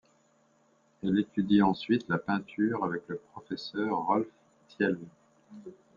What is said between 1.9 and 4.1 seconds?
la peinture avec le professeur